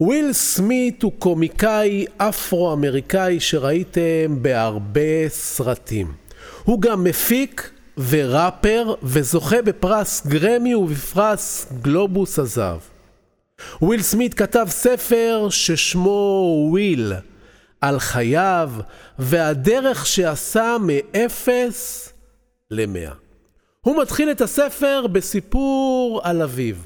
וויל 0.00 0.32
סמית 0.32 1.02
הוא 1.02 1.12
קומיקאי 1.18 2.04
אפרו-אמריקאי 2.18 3.40
שראיתם 3.40 4.42
בהרבה 4.42 5.28
סרטים. 5.28 6.12
הוא 6.64 6.80
גם 6.80 7.04
מפיק 7.04 7.70
וראפר 8.08 8.94
וזוכה 9.02 9.62
בפרס 9.62 10.26
גרמי 10.26 10.74
ובפרס 10.74 11.72
גלובוס 11.82 12.38
הזהב. 12.38 12.78
וויל 13.82 14.02
סמית 14.02 14.34
כתב 14.34 14.66
ספר 14.68 15.48
ששמו 15.50 16.66
וויל, 16.70 17.12
על 17.80 17.98
חייו 17.98 18.72
והדרך 19.18 20.06
שעשה 20.06 20.76
מאפס 20.80 22.12
למאה. 22.70 23.12
הוא 23.80 24.02
מתחיל 24.02 24.30
את 24.30 24.40
הספר 24.40 25.06
בסיפור 25.06 26.20
על 26.24 26.42
אביו. 26.42 26.76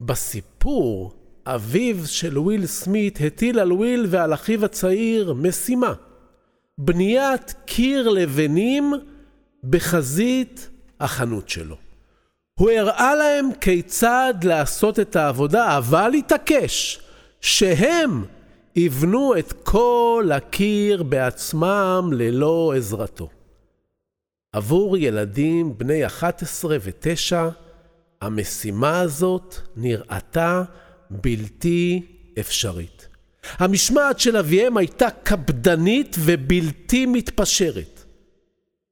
בסיפור, 0.00 1.14
אביו 1.46 2.06
של 2.06 2.38
וויל 2.38 2.66
סמית 2.66 3.18
הטיל 3.26 3.58
על 3.58 3.72
וויל 3.72 4.06
ועל 4.08 4.34
אחיו 4.34 4.64
הצעיר 4.64 5.32
משימה. 5.32 5.92
בניית 6.78 7.54
קיר 7.64 8.08
לבנים 8.08 8.92
בחזית 9.64 10.70
החנות 11.00 11.48
שלו. 11.48 11.76
הוא 12.54 12.70
הראה 12.70 13.14
להם 13.14 13.48
כיצד 13.60 14.34
לעשות 14.42 15.00
את 15.00 15.16
העבודה, 15.16 15.78
אבל 15.78 16.12
התעקש 16.18 17.00
שהם 17.40 18.24
יבנו 18.76 19.38
את 19.38 19.52
כל 19.62 20.30
הקיר 20.34 21.02
בעצמם 21.02 22.10
ללא 22.12 22.72
עזרתו. 22.76 23.28
עבור 24.52 24.96
ילדים 24.96 25.78
בני 25.78 26.06
11 26.06 26.76
ו-9, 26.80 27.36
המשימה 28.20 29.00
הזאת 29.00 29.54
נראתה 29.76 30.62
בלתי 31.20 32.02
אפשרית. 32.40 33.08
המשמעת 33.58 34.20
של 34.20 34.36
אביהם 34.36 34.76
הייתה 34.76 35.10
קפדנית 35.10 36.16
ובלתי 36.18 37.06
מתפשרת. 37.06 38.04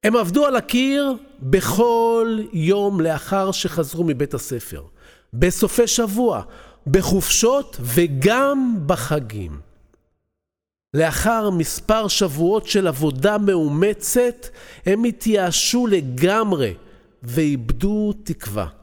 הם 0.03 0.15
עבדו 0.15 0.45
על 0.45 0.55
הקיר 0.55 1.13
בכל 1.39 2.39
יום 2.53 3.01
לאחר 3.01 3.51
שחזרו 3.51 4.03
מבית 4.03 4.33
הספר, 4.33 4.83
בסופי 5.33 5.87
שבוע, 5.87 6.41
בחופשות 6.87 7.77
וגם 7.79 8.77
בחגים. 8.85 9.59
לאחר 10.93 11.49
מספר 11.49 12.07
שבועות 12.07 12.67
של 12.67 12.87
עבודה 12.87 13.37
מאומצת, 13.37 14.47
הם 14.85 15.03
התייאשו 15.03 15.87
לגמרי 15.87 16.73
ואיבדו 17.23 18.13
תקווה. 18.23 18.80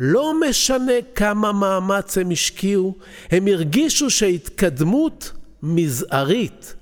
לא 0.00 0.40
משנה 0.40 0.92
כמה 1.14 1.52
מאמץ 1.52 2.18
הם 2.18 2.30
השקיעו, 2.30 2.94
הם 3.30 3.46
הרגישו 3.46 4.10
שההתקדמות 4.10 5.32
מזערית, 5.62 6.74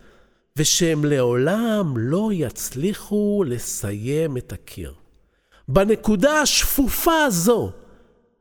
ושהם 0.56 1.04
לעולם 1.04 1.94
לא 1.96 2.30
יצליחו 2.32 3.44
לסיים 3.46 4.36
את 4.36 4.52
הקיר. 4.52 4.94
בנקודה 5.68 6.40
השפופה 6.40 7.24
הזו, 7.24 7.70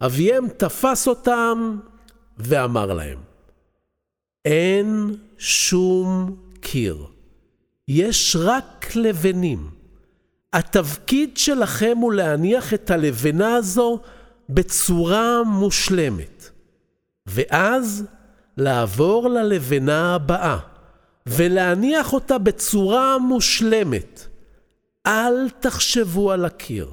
אביהם 0.01 0.47
תפס 0.57 1.07
אותם 1.07 1.77
ואמר 2.37 2.93
להם, 2.93 3.17
אין 4.45 5.15
שום 5.37 6.35
קיר, 6.61 7.05
יש 7.87 8.35
רק 8.39 8.95
לבנים. 8.95 9.69
התפקיד 10.53 11.37
שלכם 11.37 11.97
הוא 12.01 12.13
להניח 12.13 12.73
את 12.73 12.91
הלבנה 12.91 13.55
הזו 13.55 14.01
בצורה 14.49 15.43
מושלמת, 15.43 16.49
ואז 17.25 18.05
לעבור 18.57 19.29
ללבנה 19.29 20.15
הבאה 20.15 20.57
ולהניח 21.27 22.13
אותה 22.13 22.37
בצורה 22.37 23.17
מושלמת. 23.17 24.27
אל 25.07 25.49
תחשבו 25.49 26.31
על 26.31 26.45
הקיר. 26.45 26.91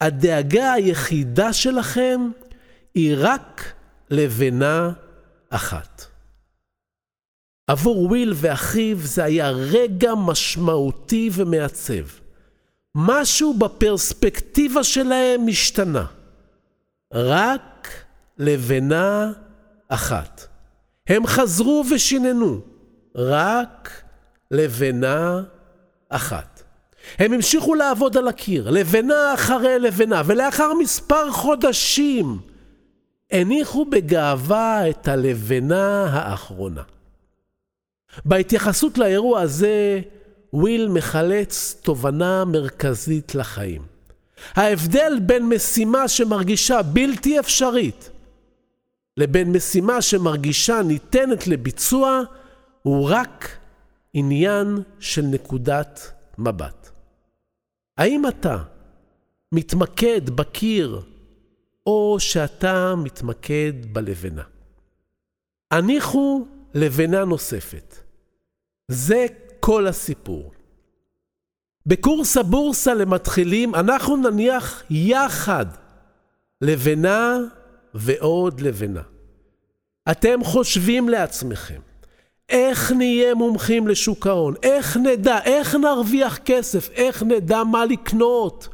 הדאגה 0.00 0.72
היחידה 0.72 1.52
שלכם 1.52 2.30
היא 2.94 3.16
רק 3.18 3.72
לבנה 4.10 4.92
אחת. 5.50 6.04
עבור 7.66 8.02
וויל 8.02 8.32
ואחיו 8.36 8.98
זה 8.98 9.24
היה 9.24 9.50
רגע 9.50 10.14
משמעותי 10.14 11.30
ומעצב. 11.32 12.04
משהו 12.94 13.54
בפרספקטיבה 13.54 14.84
שלהם 14.84 15.48
השתנה. 15.48 16.06
רק 17.12 17.88
לבנה 18.38 19.32
אחת. 19.88 20.46
הם 21.08 21.26
חזרו 21.26 21.84
ושיננו, 21.94 22.60
רק 23.14 24.02
לבנה 24.50 25.42
אחת. 26.08 26.62
הם 27.18 27.32
המשיכו 27.32 27.74
לעבוד 27.74 28.16
על 28.16 28.28
הקיר, 28.28 28.70
לבנה 28.70 29.34
אחרי 29.34 29.78
לבנה, 29.78 30.22
ולאחר 30.26 30.74
מספר 30.74 31.30
חודשים 31.30 32.38
הניחו 33.30 33.84
בגאווה 33.84 34.90
את 34.90 35.08
הלבנה 35.08 36.06
האחרונה. 36.12 36.82
בהתייחסות 38.24 38.98
לאירוע 38.98 39.40
הזה, 39.40 40.00
וויל 40.52 40.88
מחלץ 40.88 41.80
תובנה 41.82 42.44
מרכזית 42.44 43.34
לחיים. 43.34 43.95
ההבדל 44.54 45.18
בין 45.22 45.48
משימה 45.48 46.08
שמרגישה 46.08 46.82
בלתי 46.82 47.40
אפשרית 47.40 48.10
לבין 49.16 49.52
משימה 49.52 50.02
שמרגישה 50.02 50.82
ניתנת 50.82 51.46
לביצוע 51.46 52.22
הוא 52.82 53.08
רק 53.10 53.58
עניין 54.14 54.82
של 55.00 55.22
נקודת 55.22 56.12
מבט. 56.38 56.90
האם 57.98 58.28
אתה 58.28 58.58
מתמקד 59.52 60.30
בקיר 60.30 61.00
או 61.86 62.16
שאתה 62.20 62.94
מתמקד 62.96 63.72
בלבנה? 63.92 64.42
הניחו 65.70 66.46
לבנה 66.74 67.24
נוספת. 67.24 67.96
זה 68.88 69.26
כל 69.60 69.86
הסיפור. 69.86 70.52
בקורס 71.86 72.36
הבורסה 72.36 72.94
למתחילים 72.94 73.74
אנחנו 73.74 74.16
נניח 74.16 74.82
יחד 74.90 75.66
לבנה 76.60 77.38
ועוד 77.94 78.60
לבנה. 78.60 79.02
אתם 80.10 80.44
חושבים 80.44 81.08
לעצמכם, 81.08 81.80
איך 82.48 82.92
נהיה 82.92 83.34
מומחים 83.34 83.88
לשוק 83.88 84.26
ההון? 84.26 84.54
איך 84.62 84.96
נדע? 84.96 85.38
איך 85.44 85.74
נרוויח 85.74 86.38
כסף? 86.44 86.90
איך 86.90 87.22
נדע 87.22 87.64
מה 87.64 87.84
לקנות? 87.84 88.68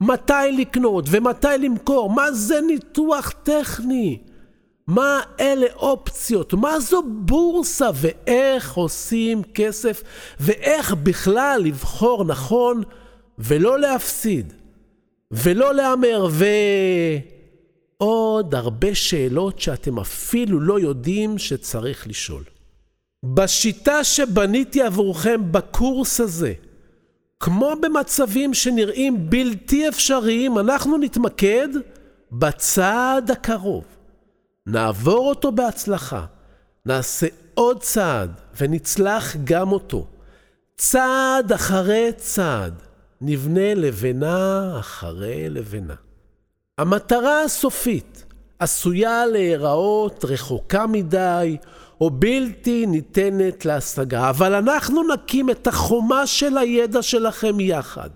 מתי 0.00 0.32
לקנות 0.58 1.04
ומתי 1.10 1.48
למכור? 1.58 2.10
מה 2.10 2.32
זה 2.32 2.60
ניתוח 2.60 3.32
טכני? 3.42 4.18
מה 4.86 5.20
אלה 5.40 5.66
אופציות? 5.76 6.54
מה 6.54 6.80
זו 6.80 7.02
בורסה? 7.06 7.90
ואיך 7.94 8.74
עושים 8.74 9.42
כסף? 9.54 10.02
ואיך 10.40 10.94
בכלל 10.94 11.60
לבחור 11.64 12.24
נכון 12.24 12.82
ולא 13.38 13.78
להפסיד? 13.78 14.52
ולא 15.30 15.74
להמר? 15.74 16.28
ועוד 18.00 18.54
הרבה 18.54 18.94
שאלות 18.94 19.60
שאתם 19.60 19.98
אפילו 19.98 20.60
לא 20.60 20.80
יודעים 20.80 21.38
שצריך 21.38 22.06
לשאול. 22.06 22.42
בשיטה 23.24 24.04
שבניתי 24.04 24.82
עבורכם 24.82 25.52
בקורס 25.52 26.20
הזה, 26.20 26.52
כמו 27.40 27.72
במצבים 27.82 28.54
שנראים 28.54 29.30
בלתי 29.30 29.88
אפשריים, 29.88 30.58
אנחנו 30.58 30.98
נתמקד 30.98 31.68
בצעד 32.32 33.30
הקרוב. 33.30 33.84
נעבור 34.66 35.28
אותו 35.28 35.52
בהצלחה, 35.52 36.24
נעשה 36.86 37.26
עוד 37.54 37.82
צעד 37.82 38.40
ונצלח 38.60 39.36
גם 39.44 39.72
אותו. 39.72 40.06
צעד 40.76 41.52
אחרי 41.52 42.12
צעד 42.16 42.82
נבנה 43.20 43.74
לבנה 43.74 44.76
אחרי 44.78 45.50
לבנה. 45.50 45.94
המטרה 46.78 47.42
הסופית 47.42 48.24
עשויה 48.58 49.26
להיראות 49.26 50.24
רחוקה 50.24 50.86
מדי 50.86 51.56
או 52.00 52.10
בלתי 52.10 52.86
ניתנת 52.86 53.64
להשגה, 53.64 54.30
אבל 54.30 54.54
אנחנו 54.54 55.02
נקים 55.14 55.50
את 55.50 55.66
החומה 55.66 56.26
של 56.26 56.58
הידע 56.58 57.02
שלכם 57.02 57.60
יחד. 57.60 58.10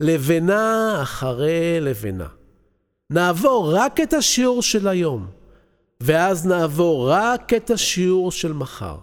לבנה 0.00 0.98
אחרי 1.02 1.80
לבנה. 1.80 2.26
נעבור 3.10 3.76
רק 3.76 4.00
את 4.00 4.12
השיעור 4.12 4.62
של 4.62 4.88
היום. 4.88 5.39
ואז 6.00 6.46
נעבור 6.46 7.10
רק 7.10 7.54
את 7.54 7.70
השיעור 7.70 8.32
של 8.32 8.52
מחר. 8.52 8.96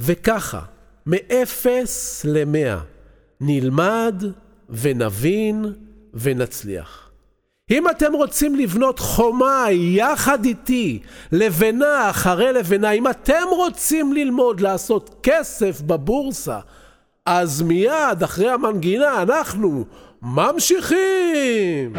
וככה, 0.00 0.60
מאפס 1.06 2.24
למאה, 2.28 2.78
נלמד 3.40 4.22
ונבין 4.70 5.64
ונצליח. 6.14 7.10
אם 7.70 7.90
אתם 7.90 8.12
רוצים 8.12 8.54
לבנות 8.54 8.98
חומה 8.98 9.64
יחד 9.70 10.44
איתי, 10.44 10.98
לבנה 11.32 12.10
אחרי 12.10 12.52
לבנה, 12.52 12.90
אם 12.90 13.10
אתם 13.10 13.44
רוצים 13.50 14.12
ללמוד 14.12 14.60
לעשות 14.60 15.14
כסף 15.22 15.80
בבורסה, 15.80 16.58
אז 17.26 17.62
מיד 17.62 18.22
אחרי 18.22 18.50
המנגינה 18.50 19.22
אנחנו 19.22 19.84
ממשיכים! 20.22 21.92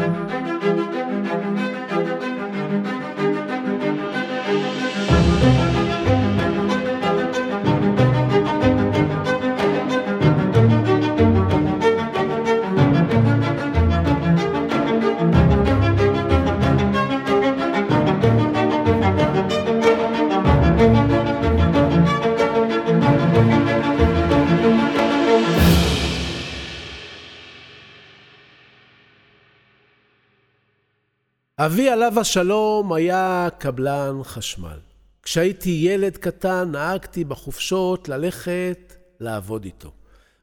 אבי 31.60 31.88
עליו 31.88 32.20
השלום 32.20 32.92
היה 32.92 33.48
קבלן 33.58 34.20
חשמל. 34.22 34.78
כשהייתי 35.22 35.70
ילד 35.70 36.16
קטן 36.16 36.68
נהגתי 36.72 37.24
בחופשות 37.24 38.08
ללכת 38.08 38.92
לעבוד 39.20 39.64
איתו. 39.64 39.92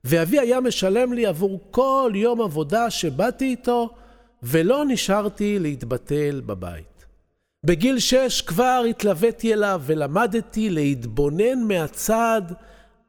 ואבי 0.03 0.39
היה 0.39 0.61
משלם 0.61 1.13
לי 1.13 1.25
עבור 1.25 1.59
כל 1.71 2.11
יום 2.15 2.41
עבודה 2.41 2.89
שבאתי 2.89 3.45
איתו, 3.45 3.89
ולא 4.43 4.85
נשארתי 4.85 5.59
להתבטל 5.59 6.41
בבית. 6.45 7.05
בגיל 7.65 7.99
שש 7.99 8.41
כבר 8.41 8.83
התלוויתי 8.89 9.53
אליו 9.53 9.81
ולמדתי 9.85 10.69
להתבונן 10.69 11.63
מהצד 11.67 12.41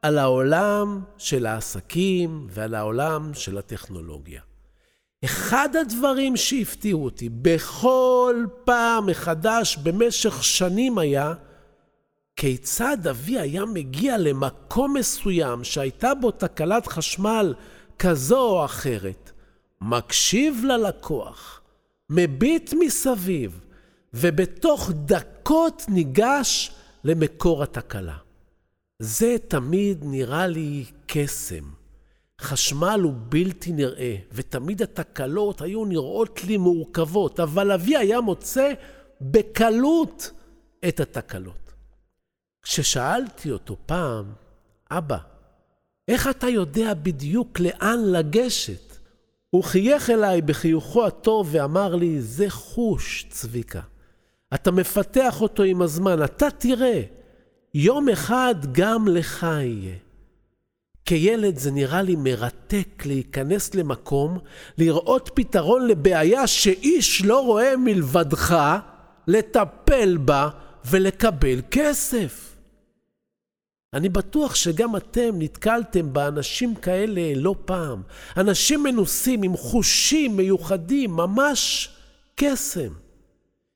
על 0.01 0.17
העולם 0.17 1.01
של 1.17 1.45
העסקים 1.45 2.47
ועל 2.49 2.75
העולם 2.75 3.31
של 3.33 3.57
הטכנולוגיה. 3.57 4.46
אחד 5.25 5.69
הדברים 5.75 6.35
שהפתיעו 6.35 7.05
אותי 7.05 7.29
בכל 7.29 8.45
פעם 8.63 9.05
מחדש 9.05 9.77
במשך 9.77 10.43
שנים 10.43 10.97
היה 10.97 11.33
כיצד 12.35 13.07
אבי 13.07 13.39
היה 13.39 13.65
מגיע 13.65 14.17
למקום 14.17 14.97
מסוים 14.97 15.63
שהייתה 15.63 16.15
בו 16.15 16.31
תקלת 16.31 16.87
חשמל 16.87 17.53
כזו 17.99 18.39
או 18.39 18.65
אחרת, 18.65 19.31
מקשיב 19.81 20.63
ללקוח, 20.67 21.61
מביט 22.09 22.73
מסביב, 22.79 23.59
ובתוך 24.13 24.91
דקות 24.91 25.85
ניגש 25.89 26.71
למקור 27.03 27.63
התקלה. 27.63 28.17
זה 28.99 29.35
תמיד 29.47 29.97
נראה 30.01 30.47
לי 30.47 30.85
קסם. 31.07 31.76
חשמל 32.41 32.99
הוא 33.03 33.13
בלתי 33.29 33.71
נראה, 33.71 34.15
ותמיד 34.31 34.81
התקלות 34.81 35.61
היו 35.61 35.85
נראות 35.85 36.43
לי 36.43 36.57
מורכבות, 36.57 37.39
אבל 37.39 37.71
אבי 37.71 37.97
היה 37.97 38.21
מוצא 38.21 38.73
בקלות 39.21 40.31
את 40.87 40.99
התקלות. 40.99 41.73
כששאלתי 42.61 43.51
אותו 43.51 43.77
פעם, 43.85 44.25
אבא, 44.91 45.17
איך 46.07 46.27
אתה 46.27 46.47
יודע 46.47 46.93
בדיוק 46.93 47.59
לאן 47.59 47.99
לגשת? 48.11 48.97
הוא 49.49 49.63
חייך 49.63 50.09
אליי 50.09 50.41
בחיוכו 50.41 51.05
הטוב 51.05 51.47
ואמר 51.51 51.95
לי, 51.95 52.21
זה 52.21 52.49
חוש, 52.49 53.25
צביקה. 53.29 53.81
אתה 54.53 54.71
מפתח 54.71 55.41
אותו 55.41 55.63
עם 55.63 55.81
הזמן, 55.81 56.23
אתה 56.23 56.51
תראה, 56.51 57.01
יום 57.73 58.09
אחד 58.09 58.55
גם 58.71 59.07
לך 59.07 59.43
יהיה. 59.43 59.95
כילד 61.07 61.57
זה 61.57 61.71
נראה 61.71 62.01
לי 62.01 62.15
מרתק 62.15 63.05
להיכנס 63.05 63.75
למקום, 63.75 64.39
לראות 64.77 65.29
פתרון 65.33 65.87
לבעיה 65.87 66.47
שאיש 66.47 67.25
לא 67.25 67.45
רואה 67.45 67.77
מלבדך, 67.77 68.57
לטפל 69.27 70.17
בה 70.17 70.49
ולקבל 70.85 71.61
כסף. 71.71 72.55
אני 73.93 74.09
בטוח 74.09 74.55
שגם 74.55 74.95
אתם 74.95 75.29
נתקלתם 75.39 76.13
באנשים 76.13 76.75
כאלה 76.75 77.21
לא 77.35 77.55
פעם. 77.65 78.01
אנשים 78.37 78.83
מנוסים 78.83 79.43
עם 79.43 79.57
חושים 79.57 80.37
מיוחדים, 80.37 81.11
ממש 81.11 81.89
קסם. 82.35 82.89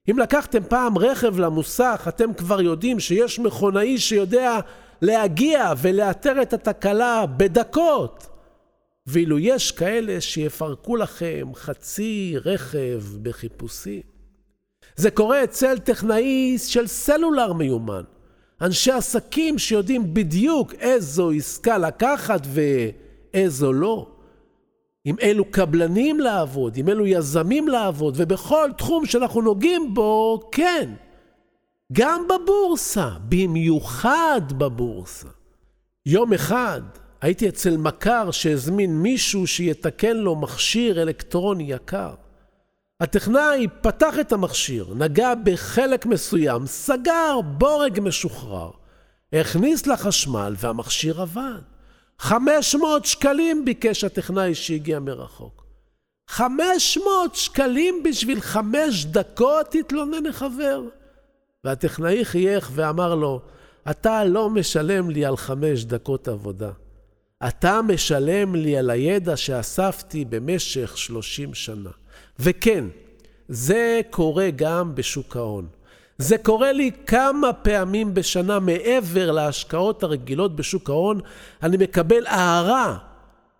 אם 0.09 0.19
לקחתם 0.19 0.63
פעם 0.63 0.97
רכב 0.97 1.39
למוסך, 1.39 2.05
אתם 2.07 2.33
כבר 2.33 2.61
יודעים 2.61 2.99
שיש 2.99 3.39
מכונאי 3.39 3.97
שיודע 3.97 4.59
להגיע 5.01 5.73
ולאתר 5.77 6.41
את 6.41 6.53
התקלה 6.53 7.25
בדקות. 7.25 8.27
ואילו 9.07 9.39
יש 9.39 9.71
כאלה 9.71 10.21
שיפרקו 10.21 10.95
לכם 10.95 11.51
חצי 11.55 12.35
רכב 12.45 13.03
בחיפושים. 13.21 14.01
זה 14.95 15.11
קורה 15.11 15.43
אצל 15.43 15.77
טכנאי 15.77 16.57
של 16.57 16.87
סלולר 16.87 17.53
מיומן. 17.53 18.03
אנשי 18.61 18.91
עסקים 18.91 19.57
שיודעים 19.57 20.13
בדיוק 20.13 20.73
איזו 20.73 21.31
עסקה 21.31 21.77
לקחת 21.77 22.47
ואיזו 22.53 23.73
לא. 23.73 24.07
עם 25.05 25.15
אילו 25.19 25.45
קבלנים 25.51 26.19
לעבוד, 26.19 26.77
עם 26.77 26.89
אילו 26.89 27.07
יזמים 27.07 27.67
לעבוד, 27.67 28.13
ובכל 28.17 28.69
תחום 28.77 29.05
שאנחנו 29.05 29.41
נוגעים 29.41 29.93
בו, 29.93 30.39
כן. 30.51 30.89
גם 31.91 32.25
בבורסה, 32.27 33.09
במיוחד 33.29 34.41
בבורסה. 34.57 35.27
יום 36.05 36.33
אחד 36.33 36.81
הייתי 37.21 37.49
אצל 37.49 37.77
מכר 37.77 38.31
שהזמין 38.31 39.01
מישהו 39.01 39.47
שיתקן 39.47 40.17
לו 40.17 40.35
מכשיר 40.35 41.01
אלקטרוני 41.01 41.63
יקר. 41.63 42.13
הטכנאי 42.99 43.67
פתח 43.81 44.19
את 44.19 44.31
המכשיר, 44.31 44.93
נגע 44.95 45.33
בחלק 45.43 46.05
מסוים, 46.05 46.67
סגר 46.67 47.41
בורג 47.57 47.99
משוחרר, 47.99 48.71
הכניס 49.33 49.87
לחשמל 49.87 50.55
והמכשיר 50.57 51.21
עבד. 51.21 51.61
500 52.19 53.05
שקלים 53.05 53.65
ביקש 53.65 54.03
הטכנאי 54.03 54.55
שהגיע 54.55 54.99
מרחוק. 54.99 55.65
500 56.27 57.35
שקלים 57.35 58.03
בשביל 58.03 58.41
חמש 58.41 59.05
דקות, 59.05 59.75
התלונן 59.75 60.25
החבר. 60.25 60.81
והטכנאי 61.65 62.25
חייך 62.25 62.71
ואמר 62.73 63.15
לו, 63.15 63.41
אתה 63.91 64.23
לא 64.23 64.49
משלם 64.49 65.09
לי 65.09 65.25
על 65.25 65.37
חמש 65.37 65.85
דקות 65.85 66.27
עבודה. 66.27 66.71
אתה 67.47 67.81
משלם 67.81 68.55
לי 68.55 68.77
על 68.77 68.89
הידע 68.89 69.37
שאספתי 69.37 70.25
במשך 70.25 70.97
שלושים 70.97 71.53
שנה. 71.53 71.89
וכן, 72.39 72.85
זה 73.47 74.01
קורה 74.09 74.49
גם 74.55 74.95
בשוק 74.95 75.35
ההון. 75.35 75.67
זה 76.17 76.37
קורה 76.37 76.71
לי 76.71 76.91
כמה 77.05 77.53
פעמים 77.53 78.13
בשנה 78.13 78.59
מעבר 78.59 79.31
להשקעות 79.31 80.03
הרגילות 80.03 80.55
בשוק 80.55 80.89
ההון, 80.89 81.19
אני 81.63 81.77
מקבל 81.77 82.25
הערה 82.27 82.97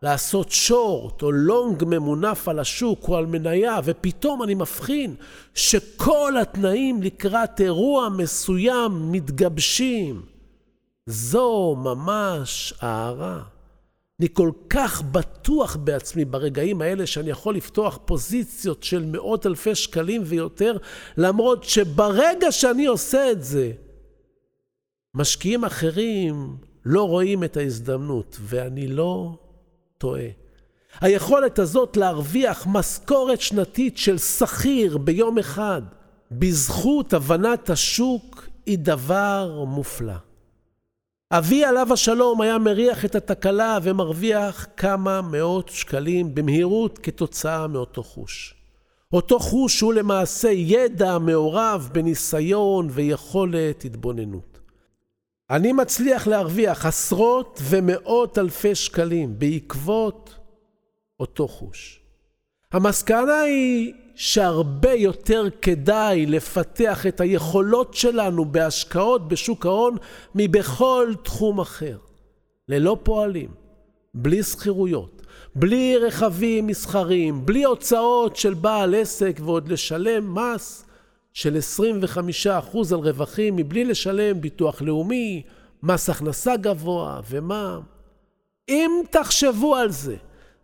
לעשות 0.04 0.52
שורט 0.52 1.22
או 1.22 1.32
לונג 1.32 1.84
ממונף 1.88 2.48
על 2.48 2.60
השוק 2.60 3.08
או 3.08 3.18
על 3.18 3.26
מניה, 3.26 3.80
ופתאום 3.84 4.44
אני 4.44 4.54
מבחין 4.54 5.16
שכל 5.54 6.34
התנאים 6.42 7.04
לקראת 7.04 7.62
אירוע 7.62 8.10
מסוים 8.10 9.12
מתגבשים. 9.12 10.22
זו 11.06 11.76
ממש 11.84 12.74
הערה. 12.80 13.44
אני 14.20 14.30
כל 14.34 14.52
כך 14.70 15.02
בטוח 15.02 15.76
בעצמי 15.76 16.26
ברגעים 16.26 16.82
האלה 16.82 17.08
שאני 17.08 17.30
יכול 17.30 17.56
לפתוח 17.56 18.00
פוזיציות 18.06 18.84
של 18.84 19.06
מאות 19.06 19.46
אלפי 19.46 19.76
שקלים 19.76 20.22
ויותר, 20.26 20.78
למרות 21.18 21.64
שברגע 21.64 22.52
שאני 22.52 22.86
עושה 22.86 23.32
את 23.32 23.44
זה, 23.44 23.72
משקיעים 25.16 25.66
אחרים 25.66 26.56
לא 26.86 27.08
רואים 27.08 27.44
את 27.44 27.58
ההזדמנות, 27.58 28.38
ואני 28.42 28.88
לא 28.88 29.38
טועה. 30.02 30.28
היכולת 31.02 31.60
הזאת 31.60 31.98
להרוויח 31.98 32.68
משכורת 32.70 33.42
שנתית 33.42 33.98
של 33.98 34.18
שכיר 34.18 34.98
ביום 34.98 35.38
אחד, 35.38 35.82
בזכות 36.32 37.14
הבנת 37.14 37.70
השוק, 37.70 38.48
היא 38.66 38.78
דבר 38.80 39.64
מופלא. 39.68 40.14
אבי 41.32 41.66
עליו 41.66 41.94
השלום 41.94 42.42
היה 42.42 42.58
מריח 42.58 43.06
את 43.06 43.16
התקלה 43.16 43.78
ומרוויח 43.84 44.68
כמה 44.78 45.22
מאות 45.22 45.70
שקלים 45.70 46.36
במהירות 46.36 47.00
כתוצאה 47.00 47.68
מאותו 47.68 48.04
חוש. 48.04 48.56
אותו 49.14 49.40
חוש 49.40 49.82
הוא 49.82 49.94
למעשה 49.94 50.50
ידע 50.50 51.18
מעורב 51.18 51.90
בניסיון 51.92 52.88
ויכולת 52.92 53.86
התבוננות. 53.86 54.51
אני 55.52 55.74
מצליח 55.74 56.28
להרוויח 56.28 56.86
עשרות 56.86 57.60
ומאות 57.70 58.38
אלפי 58.38 58.76
שקלים 58.76 59.40
בעקבות 59.40 60.36
אותו 61.20 61.48
חוש. 61.48 62.00
המסקנה 62.72 63.40
היא 63.42 63.94
שהרבה 64.16 64.94
יותר 64.94 65.44
כדאי 65.62 66.26
לפתח 66.26 67.08
את 67.08 67.22
היכולות 67.22 67.94
שלנו 67.94 68.46
בהשקעות 68.46 69.28
בשוק 69.28 69.66
ההון 69.66 69.98
מבכל 70.36 71.14
תחום 71.24 71.60
אחר. 71.60 71.98
ללא 72.68 72.98
פועלים, 73.04 73.50
בלי 74.14 74.44
שכירויות, 74.44 75.22
בלי 75.56 75.98
רכבים 75.98 76.68
מסחריים, 76.68 77.46
בלי 77.46 77.64
הוצאות 77.64 78.36
של 78.36 78.54
בעל 78.54 78.96
עסק 78.96 79.40
ועוד 79.44 79.68
לשלם 79.68 80.36
מס 80.36 80.86
של 81.34 81.58
25% 82.46 82.50
על 82.94 83.00
רווחים 83.00 83.56
מבלי 83.56 83.86
לשלם 83.86 84.42
ביטוח 84.42 84.82
לאומי, 84.82 85.44
מס 85.84 86.10
הכנסה 86.10 86.58
גבוה 86.58 87.20
ומע"מ. 87.30 87.82
אם 88.70 88.92
תחשבו 89.10 89.76
על 89.76 89.92
זה, 89.92 90.16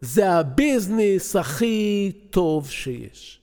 זה 0.01 0.31
הביזנס 0.31 1.36
הכי 1.36 2.12
טוב 2.29 2.69
שיש. 2.69 3.41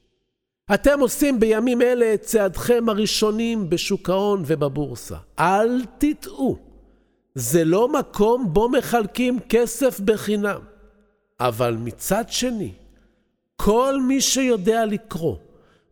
אתם 0.75 1.01
עושים 1.01 1.41
בימים 1.41 1.83
אלה 1.83 2.15
את 2.15 2.21
צעדכם 2.23 2.89
הראשונים 2.89 3.71
בשוק 3.71 4.11
ההון 4.11 4.43
ובבורסה. 4.47 5.17
אל 5.39 5.85
תטעו, 5.99 6.59
זה 7.35 7.65
לא 7.65 7.89
מקום 7.89 8.53
בו 8.53 8.69
מחלקים 8.69 9.39
כסף 9.49 10.01
בחינם. 10.01 10.61
אבל 11.41 11.77
מצד 11.81 12.25
שני, 12.29 12.73
כל 13.57 14.01
מי 14.01 14.21
שיודע 14.21 14.87
לקרוא 14.87 15.37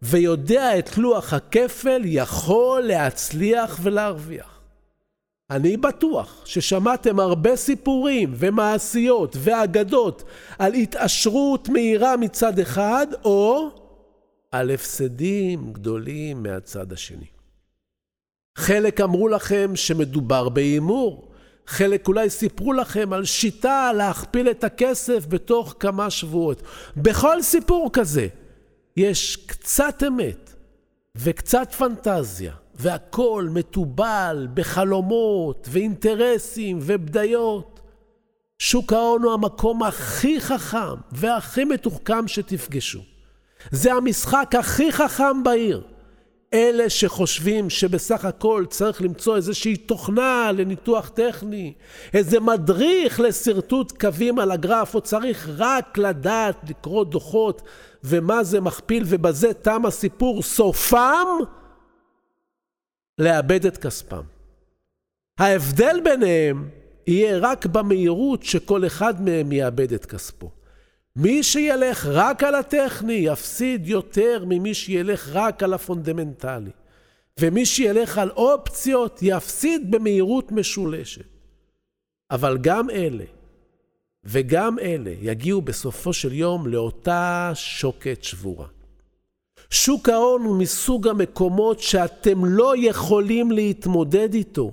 ויודע 0.03 0.79
את 0.79 0.99
לוח 0.99 1.33
הכפל 1.33 2.03
יכול 2.05 2.83
להצליח 2.83 3.79
ולהרוויח. 3.83 4.61
אני 5.51 5.77
בטוח 5.77 6.43
ששמעתם 6.47 7.21
הרבה 7.21 7.57
סיפורים 7.57 8.35
ומעשיות 8.37 9.37
ואגדות 9.39 10.23
על 10.59 10.75
התעשרות 10.75 11.69
מהירה 11.69 12.17
מצד 12.17 12.59
אחד, 12.59 13.07
או 13.25 13.71
על 14.51 14.71
הפסדים 14.71 15.73
גדולים 15.73 16.43
מהצד 16.43 16.93
השני. 16.93 17.27
חלק 18.59 19.01
אמרו 19.01 19.29
לכם 19.29 19.77
שמדובר 19.77 20.49
בהימור, 20.49 21.33
חלק 21.67 22.09
אולי 22.09 22.31
סיפרו 22.31 22.73
לכם 22.73 23.13
על 23.13 23.25
שיטה 23.25 23.93
להכפיל 23.97 24.51
את 24.51 24.65
הכסף 24.65 25.27
בתוך 25.29 25.75
כמה 25.81 26.11
שבועות. 26.11 26.63
בכל 26.97 27.43
סיפור 27.43 27.91
כזה 27.93 28.29
יש 28.97 29.37
קצת 29.37 30.03
אמת 30.09 30.55
וקצת 31.17 31.73
פנטזיה, 31.73 32.53
והכל 32.75 33.49
מתובל 33.51 34.49
בחלומות 34.55 35.69
ואינטרסים 35.71 36.79
ובדיות. 36.83 37.81
שוק 38.59 38.93
ההון 38.93 39.23
הוא 39.23 39.33
המקום 39.33 39.83
הכי 39.83 40.41
חכם 40.41 40.95
והכי 41.13 41.65
מתוחכם 41.65 42.29
שתפגשו. 42.29 43.01
זה 43.71 43.93
המשחק 43.93 44.55
הכי 44.59 44.93
חכם 44.93 45.43
בעיר. 45.43 45.83
אלה 46.55 46.91
שחושבים 46.91 47.71
שבסך 47.71 48.25
הכל 48.25 48.65
צריך 48.71 49.03
למצוא 49.03 49.37
איזושהי 49.37 49.77
תוכנה 49.77 50.51
לניתוח 50.53 51.09
טכני, 51.09 51.73
איזה 52.15 52.41
מדריך 52.41 53.21
לשרטוט 53.21 53.93
קווים 54.01 54.39
על 54.39 54.51
הגרף, 54.51 54.95
או 54.95 55.01
צריך 55.01 55.49
רק 55.57 55.99
לדעת 55.99 56.57
לקרוא 56.71 57.05
דוחות 57.05 57.63
ומה 58.05 58.45
זה 58.45 58.61
מכפיל 58.61 59.05
ובזה 59.07 59.55
תם 59.55 59.87
הסיפור, 59.87 60.43
סופם 60.43 61.27
לאבד 63.19 63.67
את 63.67 63.77
כספם. 63.77 64.23
ההבדל 65.39 66.01
ביניהם 66.05 66.69
יהיה 67.07 67.39
רק 67.39 67.67
במהירות 67.67 68.43
שכל 68.43 68.87
אחד 68.87 69.23
מהם 69.23 69.53
יאבד 69.53 69.93
את 69.93 70.07
כספו. 70.07 70.51
מי 71.17 71.43
שילך 71.43 72.07
רק 72.07 72.43
על 72.45 72.55
הטכני 72.55 73.13
יפסיד 73.13 73.87
יותר 73.87 74.45
ממי 74.47 74.75
שילך 74.75 75.29
רק 75.33 75.63
על 75.63 75.75
הפונדמנטלי. 75.75 76.71
ומי 77.41 77.67
שילך 77.67 78.19
על 78.19 78.31
אופציות 78.31 79.19
יפסיד 79.23 79.91
במהירות 79.91 80.53
משולשת. 80.53 81.25
אבל 82.31 82.59
גם 82.59 82.91
אלה 82.91 83.25
וגם 84.25 84.79
אלה 84.79 85.11
יגיעו 85.21 85.63
בסופו 85.63 86.13
של 86.13 86.33
יום 86.33 86.67
לאותה 86.67 87.51
שוקת 87.55 88.25
שבורה. 88.25 88.67
שוק 89.71 90.09
ההון 90.09 90.43
הוא 90.43 90.59
מסוג 90.59 91.09
המקומות 91.09 91.81
שאתם 91.81 92.45
לא 92.45 92.75
יכולים 92.79 93.51
להתמודד 93.51 94.35
איתו, 94.35 94.73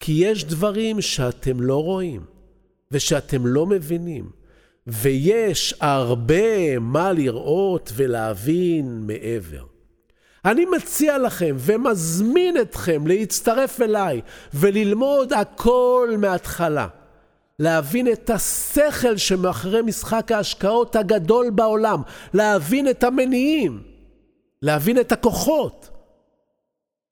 כי 0.00 0.12
יש 0.12 0.44
דברים 0.44 1.00
שאתם 1.00 1.60
לא 1.60 1.82
רואים 1.82 2.24
ושאתם 2.90 3.46
לא 3.46 3.66
מבינים. 3.66 4.30
ויש 4.86 5.74
הרבה 5.80 6.78
מה 6.78 7.12
לראות 7.12 7.92
ולהבין 7.94 9.06
מעבר. 9.06 9.64
אני 10.44 10.64
מציע 10.64 11.18
לכם 11.18 11.56
ומזמין 11.58 12.60
אתכם 12.60 13.06
להצטרף 13.06 13.80
אליי 13.80 14.20
וללמוד 14.54 15.32
הכל 15.32 16.14
מההתחלה. 16.18 16.88
להבין 17.58 18.12
את 18.12 18.30
השכל 18.30 19.16
שמאחורי 19.16 19.82
משחק 19.82 20.32
ההשקעות 20.32 20.96
הגדול 20.96 21.50
בעולם, 21.50 22.02
להבין 22.34 22.88
את 22.88 23.04
המניעים, 23.04 23.82
להבין 24.62 25.00
את 25.00 25.12
הכוחות, 25.12 25.90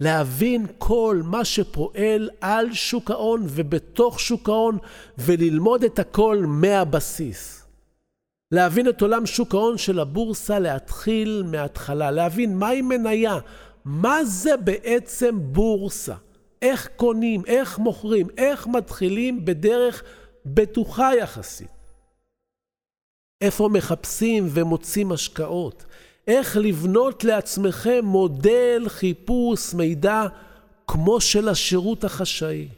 להבין 0.01 0.67
כל 0.79 1.21
מה 1.25 1.45
שפועל 1.45 2.31
על 2.41 2.73
שוק 2.73 3.11
ההון 3.11 3.43
ובתוך 3.47 4.21
שוק 4.21 4.49
ההון 4.49 4.79
וללמוד 5.19 5.85
את 5.85 5.99
הכל 5.99 6.45
מהבסיס. 6.47 7.62
להבין 8.53 8.89
את 8.89 9.03
עולם 9.03 9.27
שוק 9.27 9.55
ההון 9.55 9.79
של 9.79 9.99
הבורסה, 9.99 10.59
להתחיל 10.59 11.45
מההתחלה, 11.47 12.11
להבין 12.11 12.59
מהי 12.59 12.83
מניה, 12.83 13.39
מה 13.85 14.25
זה 14.25 14.57
בעצם 14.57 15.39
בורסה, 15.43 16.15
איך 16.63 16.89
קונים, 16.97 17.43
איך 17.47 17.79
מוכרים, 17.79 18.27
איך 18.39 18.67
מתחילים 18.67 19.45
בדרך 19.45 20.03
בטוחה 20.47 21.11
יחסית. 21.15 21.69
איפה 23.41 23.69
מחפשים 23.73 24.47
ומוצאים 24.51 25.13
השקעות, 25.13 25.85
איך 26.27 26.57
לבנות 26.57 27.25
לעצמכם 27.25 28.01
מודל 28.05 28.85
חיפוש 28.89 29.75
מידע 29.75 30.27
כמו 30.87 31.21
של 31.21 31.49
השירות 31.49 32.05
החשאי. 32.05 32.69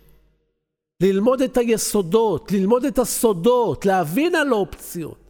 ללמוד 1.02 1.43
את 1.43 1.57
היסודות, 1.57 2.52
ללמוד 2.52 2.85
את 2.85 2.99
הסודות, 2.99 3.87
להבין 3.87 4.35
על 4.35 4.52
אופציות. 4.52 5.24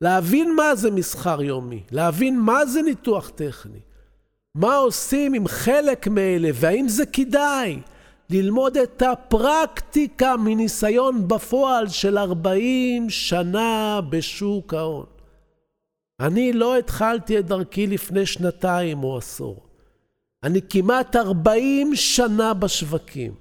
להבין 0.00 0.54
מה 0.54 0.74
זה 0.74 0.90
מסחר 0.90 1.42
יומי, 1.42 1.82
להבין 1.90 2.40
מה 2.40 2.66
זה 2.66 2.82
ניתוח 2.82 3.28
טכני, 3.28 3.80
מה 4.54 4.76
עושים 4.76 5.34
עם 5.34 5.48
חלק 5.48 6.08
מאלה 6.08 6.48
והאם 6.54 6.88
זה 6.88 7.06
כדאי, 7.06 7.80
ללמוד 8.30 8.76
את 8.76 9.02
הפרקטיקה 9.02 10.36
מניסיון 10.36 11.28
בפועל 11.28 11.88
של 11.88 12.18
40 12.18 13.10
שנה 13.10 14.00
בשוק 14.10 14.74
ההון. 14.74 15.06
אני 16.20 16.52
לא 16.52 16.78
התחלתי 16.78 17.38
את 17.38 17.46
דרכי 17.46 17.86
לפני 17.86 18.26
שנתיים 18.26 19.04
או 19.04 19.18
עשור. 19.18 19.56
אני 20.42 20.60
כמעט 20.70 21.16
40 21.16 21.94
שנה 21.94 22.54
בשווקים. 22.54 23.34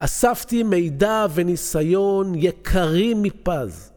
אספתי 0.00 0.62
מידע 0.62 1.26
וניסיון 1.34 2.34
יקרים 2.34 3.22
מפז. 3.22 3.91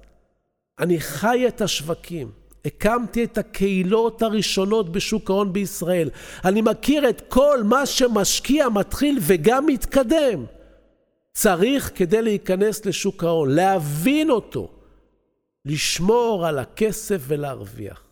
אני 0.80 1.00
חי 1.00 1.48
את 1.48 1.62
השווקים. 1.62 2.32
הקמתי 2.66 3.24
את 3.24 3.38
הקהילות 3.38 4.22
הראשונות 4.22 4.92
בשוק 4.92 5.30
ההון 5.30 5.54
בישראל. 5.54 6.10
אני 6.46 6.62
מכיר 6.62 7.10
את 7.10 7.22
כל 7.28 7.64
מה 7.64 7.86
שמשקיע 7.86 8.70
מתחיל 8.70 9.20
וגם 9.22 9.66
מתקדם. 9.66 10.46
צריך 11.34 11.92
כדי 11.96 12.22
להיכנס 12.22 12.86
לשוק 12.86 13.24
ההון, 13.24 13.56
להבין 13.56 14.30
אותו, 14.30 14.72
לשמור 15.66 16.48
על 16.48 16.60
הכסף 16.60 17.22
ולהרוויח. 17.28 18.04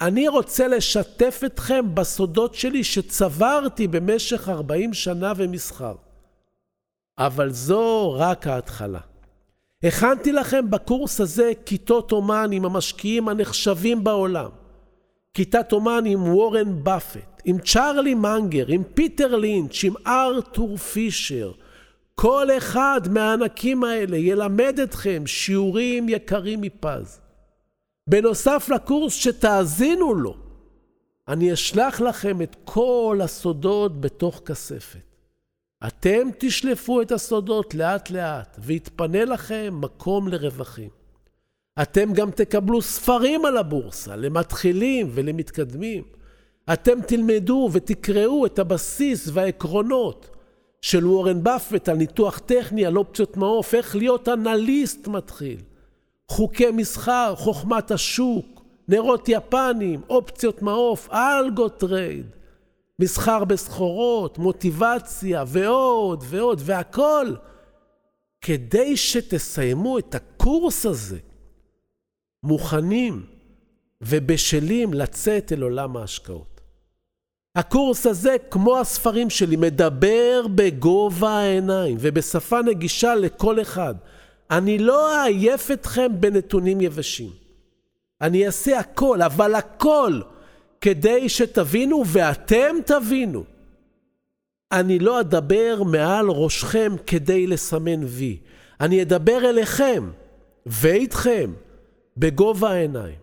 אני 0.00 0.28
רוצה 0.28 0.68
לשתף 0.68 1.40
אתכם 1.46 1.94
בסודות 1.94 2.54
שלי 2.54 2.84
שצברתי 2.84 3.88
במשך 3.88 4.48
40 4.48 4.94
שנה 4.94 5.32
ומסחר. 5.36 5.94
אבל 7.18 7.50
זו 7.50 8.12
רק 8.12 8.46
ההתחלה. 8.46 9.00
הכנתי 9.84 10.32
לכם 10.32 10.70
בקורס 10.70 11.20
הזה 11.20 11.52
כיתות 11.66 12.12
אומן 12.12 12.50
עם 12.52 12.64
המשקיעים 12.64 13.28
הנחשבים 13.28 14.04
בעולם. 14.04 14.50
כיתת 15.34 15.72
אומן 15.72 16.04
עם 16.06 16.22
וורן 16.22 16.84
באפט, 16.84 17.42
עם 17.44 17.58
צ'ארלי 17.58 18.14
מנגר, 18.14 18.64
עם 18.68 18.82
פיטר 18.94 19.36
לינץ', 19.36 19.84
עם 19.84 19.94
ארתור 20.06 20.76
פישר. 20.76 21.52
כל 22.14 22.46
אחד 22.56 23.00
מהענקים 23.10 23.84
האלה 23.84 24.16
ילמד 24.16 24.80
אתכם 24.82 25.26
שיעורים 25.26 26.08
יקרים 26.08 26.60
מפז. 26.60 27.20
בנוסף 28.06 28.68
לקורס 28.74 29.14
שתאזינו 29.14 30.14
לו, 30.14 30.36
אני 31.28 31.52
אשלח 31.52 32.00
לכם 32.00 32.42
את 32.42 32.56
כל 32.64 33.20
הסודות 33.22 34.00
בתוך 34.00 34.42
כספת. 34.46 35.11
אתם 35.86 36.28
תשלפו 36.38 37.02
את 37.02 37.12
הסודות 37.12 37.74
לאט 37.74 38.10
לאט, 38.10 38.56
ויתפנה 38.58 39.24
לכם 39.24 39.78
מקום 39.80 40.28
לרווחים. 40.28 40.88
אתם 41.82 42.12
גם 42.12 42.30
תקבלו 42.30 42.82
ספרים 42.82 43.44
על 43.44 43.56
הבורסה, 43.56 44.16
למתחילים 44.16 45.10
ולמתקדמים. 45.12 46.02
אתם 46.72 47.02
תלמדו 47.06 47.68
ותקראו 47.72 48.46
את 48.46 48.58
הבסיס 48.58 49.28
והעקרונות 49.32 50.30
של 50.82 51.06
וורן 51.06 51.42
באפט 51.42 51.88
על 51.88 51.96
ניתוח 51.96 52.38
טכני, 52.38 52.86
על 52.86 52.96
אופציות 52.96 53.36
מעוף, 53.36 53.74
איך 53.74 53.96
להיות 53.96 54.28
אנליסט 54.28 55.08
מתחיל. 55.08 55.60
חוקי 56.28 56.70
מסחר, 56.70 57.34
חוכמת 57.36 57.90
השוק, 57.90 58.62
נרות 58.88 59.28
יפנים, 59.28 60.00
אופציות 60.08 60.62
מעוף, 60.62 61.08
algo 61.12 61.68
trade, 61.68 62.26
מסחר 62.98 63.44
בסחורות, 63.44 64.38
מוטיבציה 64.38 65.44
ועוד 65.46 66.24
ועוד, 66.26 66.60
והכל 66.64 67.34
כדי 68.40 68.96
שתסיימו 68.96 69.98
את 69.98 70.14
הקורס 70.14 70.86
הזה 70.86 71.18
מוכנים 72.42 73.26
ובשלים 74.00 74.94
לצאת 74.94 75.52
אל 75.52 75.62
עולם 75.62 75.96
ההשקעות. 75.96 76.60
הקורס 77.56 78.06
הזה, 78.06 78.36
כמו 78.50 78.78
הספרים 78.78 79.30
שלי, 79.30 79.56
מדבר 79.56 80.46
בגובה 80.54 81.30
העיניים 81.30 81.96
ובשפה 82.00 82.62
נגישה 82.62 83.14
לכל 83.14 83.62
אחד. 83.62 83.94
אני 84.50 84.78
לא 84.78 85.16
אעייף 85.16 85.70
אתכם 85.70 86.20
בנתונים 86.20 86.80
יבשים. 86.80 87.30
אני 88.20 88.46
אעשה 88.46 88.78
הכל, 88.78 89.22
אבל 89.22 89.54
הכל, 89.54 90.20
כדי 90.82 91.28
שתבינו 91.28 92.02
ואתם 92.06 92.76
תבינו. 92.86 93.44
אני 94.72 94.98
לא 94.98 95.20
אדבר 95.20 95.82
מעל 95.86 96.30
ראשכם 96.30 96.92
כדי 97.06 97.46
לסמן 97.46 98.04
וי. 98.04 98.38
אני 98.80 99.02
אדבר 99.02 99.50
אליכם 99.50 100.10
ואיתכם 100.66 101.52
בגובה 102.16 102.70
העיניים. 102.70 103.18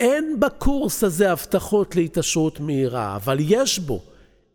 אין 0.00 0.40
בקורס 0.40 1.04
הזה 1.04 1.32
הבטחות 1.32 1.96
להתעשרות 1.96 2.60
מהירה, 2.60 3.16
אבל 3.16 3.36
יש 3.40 3.78
בו 3.78 4.02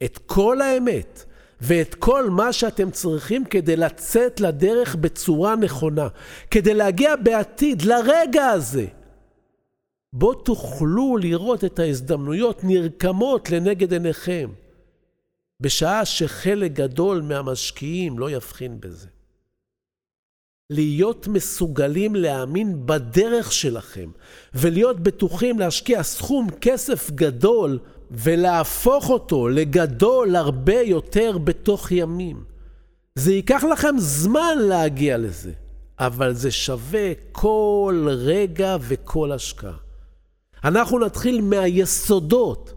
את 0.03 0.17
כל 0.25 0.61
האמת 0.61 1.23
ואת 1.61 1.95
כל 1.95 2.29
מה 2.29 2.53
שאתם 2.53 2.91
צריכים 2.91 3.45
כדי 3.45 3.75
לצאת 3.75 4.39
לדרך 4.39 4.95
בצורה 4.95 5.55
נכונה, 5.55 6.07
כדי 6.51 6.73
להגיע 6.73 7.15
בעתיד 7.15 7.81
לרגע 7.81 8.45
הזה. 8.45 8.85
בו 10.13 10.33
תוכלו 10.33 11.17
לראות 11.17 11.63
את 11.63 11.79
ההזדמנויות 11.79 12.63
נרקמות 12.63 13.49
לנגד 13.49 13.93
עיניכם, 13.93 14.49
בשעה 15.59 16.05
שחלק 16.05 16.71
גדול 16.71 17.21
מהמשקיעים 17.21 18.19
לא 18.19 18.31
יבחין 18.31 18.79
בזה. 18.79 19.07
להיות 20.69 21.27
מסוגלים 21.27 22.15
להאמין 22.15 22.85
בדרך 22.85 23.51
שלכם 23.51 24.09
ולהיות 24.53 24.99
בטוחים 24.99 25.59
להשקיע 25.59 26.03
סכום 26.03 26.47
כסף 26.61 27.11
גדול 27.11 27.79
ולהפוך 28.11 29.09
אותו 29.09 29.47
לגדול 29.47 30.35
הרבה 30.35 30.81
יותר 30.81 31.37
בתוך 31.37 31.91
ימים. 31.91 32.43
זה 33.15 33.33
ייקח 33.33 33.63
לכם 33.63 33.95
זמן 33.97 34.57
להגיע 34.59 35.17
לזה, 35.17 35.51
אבל 35.99 36.33
זה 36.33 36.51
שווה 36.51 37.11
כל 37.31 38.07
רגע 38.09 38.77
וכל 38.81 39.31
השקעה. 39.31 39.86
אנחנו 40.63 40.99
נתחיל 40.99 41.41
מהיסודות, 41.41 42.73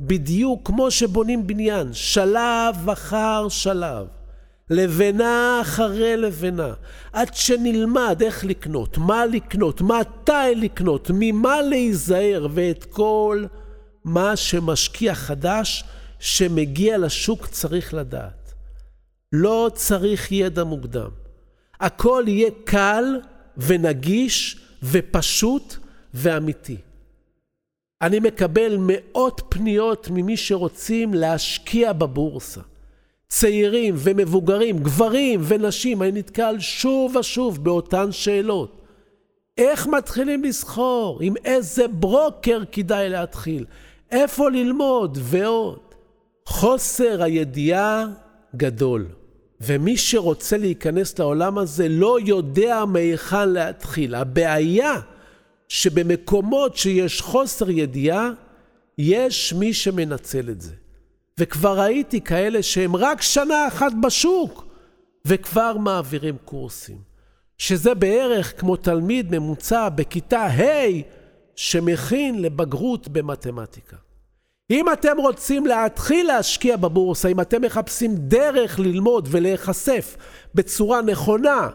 בדיוק 0.00 0.60
כמו 0.66 0.90
שבונים 0.90 1.46
בניין, 1.46 1.92
שלב 1.92 2.90
אחר 2.92 3.48
שלב. 3.48 4.06
לבנה 4.70 5.58
אחרי 5.60 6.16
לבנה, 6.16 6.72
עד 7.12 7.34
שנלמד 7.34 8.22
איך 8.22 8.44
לקנות, 8.44 8.98
מה 8.98 9.26
לקנות, 9.26 9.80
מתי 9.80 10.54
לקנות, 10.56 11.10
ממה 11.14 11.62
להיזהר, 11.62 12.46
ואת 12.50 12.84
כל 12.84 13.44
מה 14.04 14.36
שמשקיע 14.36 15.14
חדש 15.14 15.84
שמגיע 16.18 16.98
לשוק 16.98 17.46
צריך 17.46 17.94
לדעת. 17.94 18.52
לא 19.32 19.70
צריך 19.74 20.32
ידע 20.32 20.64
מוקדם. 20.64 21.10
הכל 21.80 22.24
יהיה 22.26 22.50
קל 22.64 23.04
ונגיש 23.56 24.60
ופשוט 24.82 25.76
ואמיתי. 26.14 26.76
אני 28.02 28.20
מקבל 28.20 28.76
מאות 28.78 29.42
פניות 29.48 30.08
ממי 30.10 30.36
שרוצים 30.36 31.14
להשקיע 31.14 31.92
בבורסה. 31.92 32.60
צעירים 33.28 33.94
ומבוגרים, 33.98 34.78
גברים 34.78 35.40
ונשים, 35.44 36.02
אני 36.02 36.12
נתקל 36.12 36.56
שוב 36.58 37.16
ושוב 37.16 37.64
באותן 37.64 38.12
שאלות. 38.12 38.82
איך 39.58 39.86
מתחילים 39.86 40.44
לסחור? 40.44 41.18
עם 41.22 41.34
איזה 41.44 41.88
ברוקר 41.88 42.62
כדאי 42.72 43.08
להתחיל? 43.08 43.64
איפה 44.10 44.50
ללמוד? 44.50 45.18
ועוד. 45.20 45.78
חוסר 46.46 47.22
הידיעה 47.22 48.06
גדול. 48.56 49.06
ומי 49.60 49.96
שרוצה 49.96 50.56
להיכנס 50.56 51.18
לעולם 51.18 51.58
הזה 51.58 51.88
לא 51.88 52.18
יודע 52.20 52.84
מהיכן 52.84 53.48
להתחיל. 53.48 54.14
הבעיה 54.14 54.94
שבמקומות 55.70 56.76
שיש 56.76 57.20
חוסר 57.20 57.70
ידיעה, 57.70 58.30
יש 58.98 59.52
מי 59.52 59.74
שמנצל 59.74 60.50
את 60.50 60.60
זה. 60.60 60.74
וכבר 61.38 61.80
ראיתי 61.80 62.20
כאלה 62.20 62.62
שהם 62.62 62.96
רק 62.96 63.22
שנה 63.22 63.68
אחת 63.68 63.92
בשוק, 64.02 64.66
וכבר 65.24 65.76
מעבירים 65.76 66.36
קורסים. 66.44 66.98
שזה 67.58 67.94
בערך 67.94 68.60
כמו 68.60 68.76
תלמיד 68.76 69.36
ממוצע 69.38 69.88
בכיתה 69.88 70.46
ה' 70.46 71.02
שמכין 71.56 72.42
לבגרות 72.42 73.08
במתמטיקה. 73.08 73.96
אם 74.70 74.92
אתם 74.92 75.16
רוצים 75.18 75.66
להתחיל 75.66 76.26
להשקיע 76.26 76.76
בבורסה, 76.76 77.28
אם 77.28 77.40
אתם 77.40 77.62
מחפשים 77.62 78.14
דרך 78.16 78.78
ללמוד 78.78 79.28
ולהיחשף 79.30 80.16
בצורה 80.54 81.02
נכונה 81.02 81.68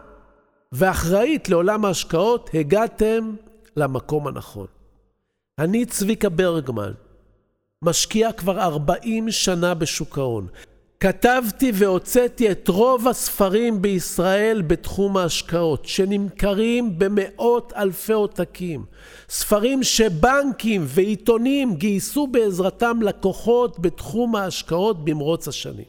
ואחראית 0.71 1.49
לעולם 1.49 1.85
ההשקעות, 1.85 2.49
הגעתם 2.53 3.35
למקום 3.77 4.27
הנכון. 4.27 4.67
אני 5.59 5.85
צביקה 5.85 6.29
ברגמן, 6.29 6.91
משקיע 7.83 8.31
כבר 8.31 8.59
40 8.59 9.31
שנה 9.31 9.73
בשוק 9.73 10.17
ההון. 10.17 10.47
כתבתי 10.99 11.71
והוצאתי 11.73 12.51
את 12.51 12.67
רוב 12.67 13.07
הספרים 13.07 13.81
בישראל 13.81 14.61
בתחום 14.61 15.17
ההשקעות, 15.17 15.85
שנמכרים 15.85 16.99
במאות 16.99 17.73
אלפי 17.75 18.13
עותקים. 18.13 18.85
ספרים 19.29 19.83
שבנקים 19.83 20.83
ועיתונים 20.85 21.75
גייסו 21.75 22.27
בעזרתם 22.27 23.01
לקוחות 23.01 23.79
בתחום 23.79 24.35
ההשקעות 24.35 25.05
במרוץ 25.05 25.47
השנים. 25.47 25.85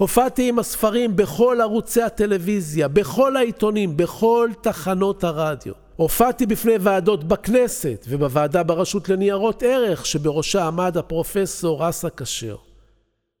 הופעתי 0.00 0.48
עם 0.48 0.58
הספרים 0.58 1.16
בכל 1.16 1.58
ערוצי 1.60 2.02
הטלוויזיה, 2.02 2.88
בכל 2.88 3.36
העיתונים, 3.36 3.96
בכל 3.96 4.50
תחנות 4.60 5.24
הרדיו. 5.24 5.85
הופעתי 5.96 6.46
בפני 6.46 6.74
ועדות 6.80 7.24
בכנסת 7.24 8.06
ובוועדה 8.08 8.62
ברשות 8.62 9.08
לניירות 9.08 9.62
ערך 9.62 10.06
שבראשה 10.06 10.66
עמד 10.66 10.96
הפרופסור 10.96 11.88
אסא 11.88 12.08
כשר. 12.16 12.56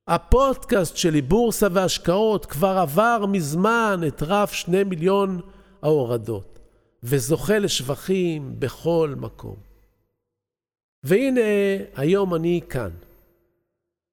הפודקאסט 0.08 0.96
שלי, 0.96 1.22
בורסה 1.22 1.66
והשקעות, 1.72 2.46
כבר 2.46 2.78
עבר 2.78 3.24
מזמן 3.28 4.00
את 4.06 4.22
רף 4.22 4.52
שני 4.52 4.84
מיליון 4.84 5.40
ההורדות, 5.82 6.58
וזוכה 7.02 7.58
לשבחים 7.58 8.54
בכל 8.58 9.14
מקום. 9.16 9.56
והנה, 11.04 11.40
היום 11.96 12.34
אני 12.34 12.60
כאן, 12.68 12.90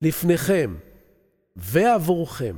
לפניכם 0.01 0.75
ועבורכם, 1.55 2.55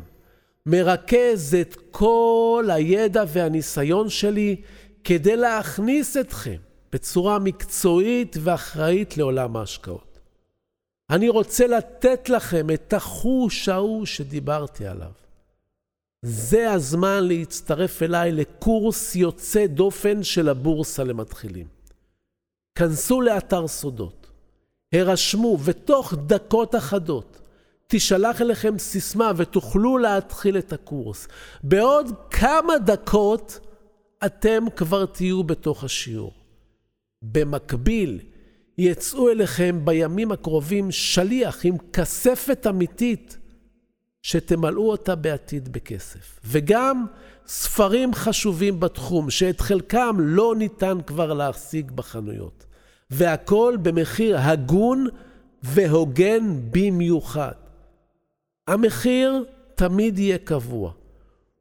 מרכז 0.66 1.56
את 1.62 1.76
כל 1.92 2.66
הידע 2.72 3.24
והניסיון 3.28 4.10
שלי 4.10 4.62
כדי 5.06 5.36
להכניס 5.36 6.18
אתכם 6.18 6.58
בצורה 6.92 7.40
מקצועית 7.40 8.36
ואחראית 8.40 9.18
לעולם 9.18 9.58
ההשקעות. 9.58 10.20
אני 11.10 11.30
רוצה 11.30 11.68
לתת 11.68 12.30
לכם 12.30 12.68
את 12.74 12.94
החוש 12.94 13.70
ההוא 13.70 14.06
שדיברתי 14.06 14.86
עליו. 14.86 15.12
זה 16.22 16.72
הזמן 16.72 17.24
להצטרף 17.24 18.04
אליי 18.04 18.32
לקורס 18.32 19.16
יוצא 19.16 19.66
דופן 19.66 20.24
של 20.24 20.50
הבורסה 20.50 21.04
למתחילים. 21.04 21.68
כנסו 22.76 23.22
לאתר 23.22 23.68
סודות, 23.68 24.28
הרשמו, 24.94 25.58
ותוך 25.64 26.14
דקות 26.14 26.76
אחדות 26.76 27.42
תישלח 27.88 28.42
אליכם 28.42 28.78
סיסמה 28.80 29.32
ותוכלו 29.36 29.98
להתחיל 29.98 30.58
את 30.58 30.74
הקורס. 30.74 31.28
בעוד 31.64 32.12
כמה 32.30 32.78
דקות 32.78 33.60
אתם 34.26 34.64
כבר 34.76 35.06
תהיו 35.06 35.44
בתוך 35.44 35.84
השיעור. 35.84 36.34
במקביל, 37.22 38.20
יצאו 38.78 39.30
אליכם 39.32 39.80
בימים 39.84 40.32
הקרובים 40.32 40.92
שליח 40.92 41.66
עם 41.66 41.78
כספת 41.94 42.68
אמיתית 42.70 43.38
שתמלאו 44.22 44.92
אותה 44.92 45.16
בעתיד 45.16 45.74
בכסף. 45.74 46.40
וגם 46.46 47.06
ספרים 47.48 48.14
חשובים 48.14 48.80
בתחום, 48.80 49.30
שאת 49.30 49.62
חלקם 49.62 50.16
לא 50.20 50.56
ניתן 50.58 50.98
כבר 51.08 51.34
להשיג 51.34 51.92
בחנויות. 51.92 52.66
והכל 53.10 53.78
במחיר 53.82 54.38
הגון 54.38 55.08
והוגן 55.64 56.56
במיוחד. 56.72 57.52
המחיר 58.68 59.46
תמיד 59.76 60.20
יהיה 60.20 60.38
קבוע. 60.38 60.92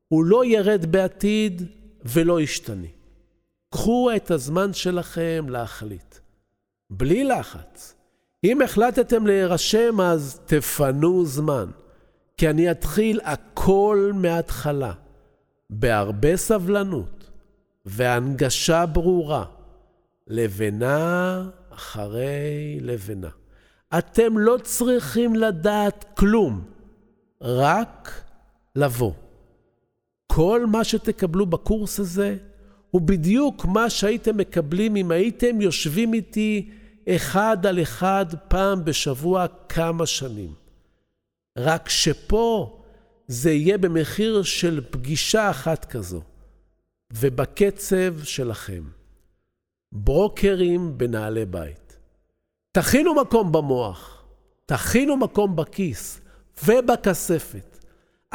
הוא 0.08 0.24
לא 0.24 0.44
ירד 0.44 0.86
בעתיד 0.86 1.62
ולא 2.04 2.40
ישתנה. 2.40 2.86
קחו 3.70 4.10
את 4.16 4.30
הזמן 4.30 4.72
שלכם 4.72 5.46
להחליט. 5.48 6.14
בלי 6.90 7.24
לחץ. 7.24 7.94
אם 8.44 8.62
החלטתם 8.62 9.26
להירשם, 9.26 10.00
אז 10.00 10.40
תפנו 10.46 11.24
זמן. 11.26 11.70
כי 12.36 12.50
אני 12.50 12.70
אתחיל 12.70 13.20
הכל 13.24 14.10
מההתחלה, 14.14 14.92
בהרבה 15.70 16.36
סבלנות 16.36 17.30
והנגשה 17.86 18.86
ברורה, 18.86 19.44
לבנה 20.26 21.44
אחרי 21.70 22.78
לבנה. 22.80 23.28
אתם 23.98 24.38
לא 24.38 24.56
צריכים 24.62 25.34
לדעת 25.34 26.04
כלום, 26.16 26.64
רק 27.40 28.22
לבוא. 28.76 29.12
כל 30.34 30.66
מה 30.66 30.84
שתקבלו 30.84 31.46
בקורס 31.46 32.00
הזה 32.00 32.36
הוא 32.90 33.00
בדיוק 33.00 33.64
מה 33.64 33.90
שהייתם 33.90 34.36
מקבלים 34.36 34.96
אם 34.96 35.10
הייתם 35.10 35.60
יושבים 35.60 36.14
איתי 36.14 36.70
אחד 37.08 37.66
על 37.66 37.82
אחד 37.82 38.26
פעם 38.48 38.84
בשבוע 38.84 39.46
כמה 39.68 40.06
שנים. 40.06 40.54
רק 41.58 41.88
שפה 41.88 42.80
זה 43.26 43.50
יהיה 43.50 43.78
במחיר 43.78 44.42
של 44.42 44.80
פגישה 44.90 45.50
אחת 45.50 45.84
כזו, 45.84 46.22
ובקצב 47.12 48.22
שלכם. 48.22 48.82
ברוקרים 49.92 50.98
בנעלי 50.98 51.44
בית. 51.44 51.98
תכינו 52.72 53.14
מקום 53.14 53.52
במוח, 53.52 54.24
תכינו 54.66 55.16
מקום 55.16 55.56
בכיס 55.56 56.20
ובכספת. 56.64 57.73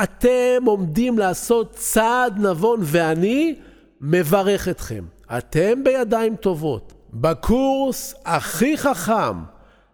אתם 0.04 0.66
עומדים 0.66 1.20
לעשות 1.20 1.72
צעד 1.76 2.40
נבון, 2.40 2.80
ואני 2.84 3.56
מברך 4.02 4.68
אתכם. 4.68 5.04
אתם 5.38 5.84
בידיים 5.84 6.36
טובות. 6.36 6.94
בקורס 7.14 8.16
הכי 8.26 8.78
חכם 8.78 9.38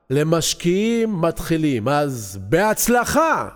למשקיעים 0.10 1.22
מתחילים. 1.22 1.88
אז 1.88 2.40
בהצלחה! 2.42 3.50